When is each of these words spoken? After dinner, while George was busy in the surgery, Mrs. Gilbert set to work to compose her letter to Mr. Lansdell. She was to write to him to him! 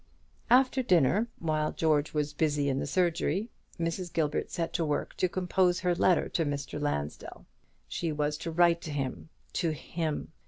After 0.49 0.81
dinner, 0.81 1.27
while 1.37 1.71
George 1.73 2.11
was 2.11 2.33
busy 2.33 2.69
in 2.69 2.79
the 2.79 2.87
surgery, 2.87 3.51
Mrs. 3.79 4.11
Gilbert 4.11 4.49
set 4.49 4.73
to 4.73 4.83
work 4.83 5.15
to 5.17 5.29
compose 5.29 5.81
her 5.81 5.93
letter 5.93 6.27
to 6.29 6.43
Mr. 6.43 6.81
Lansdell. 6.81 7.45
She 7.87 8.11
was 8.11 8.35
to 8.39 8.49
write 8.49 8.81
to 8.81 8.91
him 8.91 9.29
to 9.53 9.69
him! 9.73 10.31